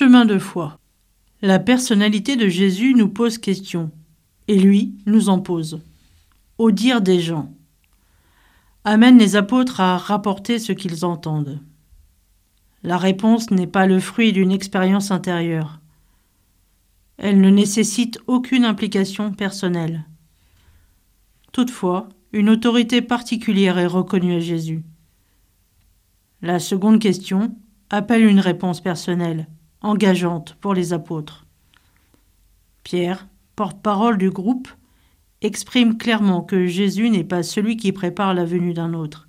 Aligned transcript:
Chemin 0.00 0.24
de 0.24 0.38
foi. 0.38 0.78
La 1.42 1.58
personnalité 1.58 2.34
de 2.36 2.48
Jésus 2.48 2.94
nous 2.94 3.10
pose 3.10 3.36
question, 3.36 3.90
et 4.48 4.58
lui 4.58 4.94
nous 5.04 5.28
en 5.28 5.40
pose. 5.40 5.82
Au 6.56 6.70
dire 6.70 7.02
des 7.02 7.20
gens. 7.20 7.52
Amène 8.84 9.18
les 9.18 9.36
apôtres 9.36 9.78
à 9.78 9.98
rapporter 9.98 10.58
ce 10.58 10.72
qu'ils 10.72 11.04
entendent. 11.04 11.60
La 12.82 12.96
réponse 12.96 13.50
n'est 13.50 13.66
pas 13.66 13.86
le 13.86 14.00
fruit 14.00 14.32
d'une 14.32 14.52
expérience 14.52 15.10
intérieure. 15.10 15.82
Elle 17.18 17.42
ne 17.42 17.50
nécessite 17.50 18.20
aucune 18.26 18.64
implication 18.64 19.34
personnelle. 19.34 20.06
Toutefois, 21.52 22.08
une 22.32 22.48
autorité 22.48 23.02
particulière 23.02 23.76
est 23.76 23.84
reconnue 23.84 24.36
à 24.36 24.40
Jésus. 24.40 24.82
La 26.40 26.58
seconde 26.58 27.00
question 27.00 27.54
appelle 27.90 28.24
une 28.24 28.40
réponse 28.40 28.80
personnelle, 28.80 29.46
engageante 29.80 30.56
pour 30.60 30.74
les 30.74 30.92
apôtres. 30.92 31.46
Pierre, 32.84 33.28
porte-parole 33.56 34.18
du 34.18 34.30
groupe, 34.30 34.68
exprime 35.42 35.96
clairement 35.96 36.42
que 36.42 36.66
Jésus 36.66 37.10
n'est 37.10 37.24
pas 37.24 37.42
celui 37.42 37.76
qui 37.76 37.92
prépare 37.92 38.34
la 38.34 38.44
venue 38.44 38.74
d'un 38.74 38.94
autre. 38.94 39.28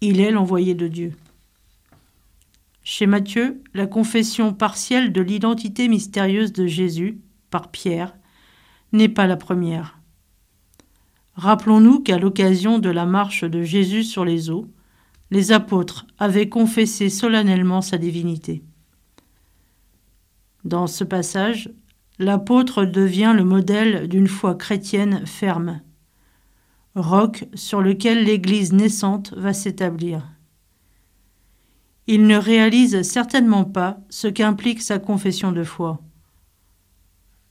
Il 0.00 0.20
est 0.20 0.30
l'envoyé 0.30 0.74
de 0.74 0.88
Dieu. 0.88 1.12
Chez 2.82 3.06
Matthieu, 3.06 3.62
la 3.72 3.86
confession 3.86 4.52
partielle 4.52 5.12
de 5.12 5.22
l'identité 5.22 5.88
mystérieuse 5.88 6.52
de 6.52 6.66
Jésus, 6.66 7.18
par 7.48 7.70
Pierre, 7.70 8.14
n'est 8.92 9.08
pas 9.08 9.26
la 9.26 9.36
première. 9.36 9.98
Rappelons-nous 11.34 12.00
qu'à 12.00 12.18
l'occasion 12.18 12.78
de 12.78 12.90
la 12.90 13.06
marche 13.06 13.44
de 13.44 13.62
Jésus 13.62 14.04
sur 14.04 14.24
les 14.24 14.50
eaux, 14.50 14.68
les 15.30 15.50
apôtres 15.50 16.06
avaient 16.18 16.48
confessé 16.48 17.08
solennellement 17.08 17.80
sa 17.80 17.96
divinité. 17.96 18.62
Dans 20.64 20.86
ce 20.86 21.04
passage, 21.04 21.70
l'apôtre 22.18 22.84
devient 22.84 23.34
le 23.36 23.44
modèle 23.44 24.08
d'une 24.08 24.28
foi 24.28 24.54
chrétienne 24.54 25.26
ferme, 25.26 25.80
roc 26.94 27.46
sur 27.54 27.82
lequel 27.82 28.24
l'Église 28.24 28.72
naissante 28.72 29.34
va 29.34 29.52
s'établir. 29.52 30.26
Il 32.06 32.26
ne 32.26 32.36
réalise 32.36 33.02
certainement 33.02 33.64
pas 33.64 33.98
ce 34.10 34.28
qu'implique 34.28 34.82
sa 34.82 34.98
confession 34.98 35.52
de 35.52 35.64
foi. 35.64 36.00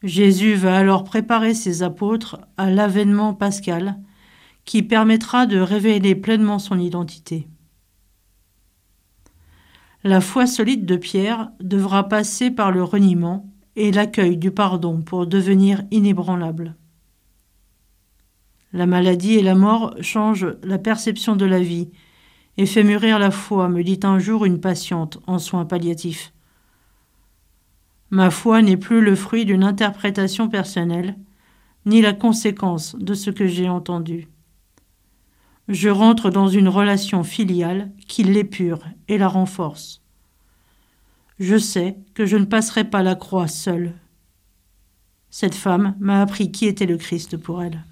Jésus 0.03 0.55
va 0.55 0.77
alors 0.77 1.03
préparer 1.03 1.53
ses 1.53 1.81
apôtres 1.81 2.39
à 2.57 2.69
l'avènement 2.69 3.33
pascal 3.33 3.99
qui 4.65 4.83
permettra 4.83 5.45
de 5.45 5.59
révéler 5.59 6.15
pleinement 6.15 6.59
son 6.59 6.79
identité. 6.79 7.47
La 10.05 10.19
foi 10.19 10.47
solide 10.47 10.85
de 10.85 10.97
Pierre 10.97 11.49
devra 11.61 12.09
passer 12.09 12.51
par 12.51 12.71
le 12.71 12.83
reniement 12.83 13.49
et 13.77 13.91
l'accueil 13.91 14.35
du 14.35 14.51
pardon 14.51 15.01
pour 15.01 15.27
devenir 15.27 15.83
inébranlable. 15.91 16.75
La 18.73 18.85
maladie 18.85 19.35
et 19.35 19.43
la 19.43 19.55
mort 19.55 19.95
changent 20.01 20.57
la 20.63 20.77
perception 20.77 21.35
de 21.35 21.45
la 21.45 21.59
vie 21.59 21.89
et 22.57 22.65
fait 22.65 22.83
mûrir 22.83 23.17
la 23.17 23.31
foi, 23.31 23.69
me 23.69 23.83
dit 23.83 23.99
un 24.03 24.19
jour 24.19 24.45
une 24.45 24.59
patiente 24.59 25.19
en 25.25 25.39
soins 25.39 25.65
palliatifs. 25.65 26.33
Ma 28.09 28.29
foi 28.29 28.61
n'est 28.61 28.77
plus 28.77 29.01
le 29.01 29.15
fruit 29.15 29.45
d'une 29.45 29.63
interprétation 29.63 30.49
personnelle, 30.49 31.15
ni 31.85 32.01
la 32.01 32.13
conséquence 32.13 32.95
de 32.95 33.13
ce 33.13 33.31
que 33.31 33.47
j'ai 33.47 33.69
entendu. 33.69 34.27
Je 35.67 35.89
rentre 35.89 36.29
dans 36.29 36.47
une 36.47 36.67
relation 36.67 37.23
filiale 37.23 37.91
qui 38.07 38.23
l'épure 38.23 38.83
et 39.07 39.17
la 39.17 39.27
renforce. 39.27 40.01
Je 41.39 41.57
sais 41.57 41.97
que 42.13 42.25
je 42.25 42.37
ne 42.37 42.45
passerai 42.45 42.83
pas 42.83 43.01
la 43.01 43.15
croix 43.15 43.47
seule. 43.47 43.93
Cette 45.29 45.55
femme 45.55 45.95
m'a 45.99 46.21
appris 46.21 46.51
qui 46.51 46.67
était 46.67 46.85
le 46.85 46.97
Christ 46.97 47.37
pour 47.37 47.63
elle. 47.63 47.83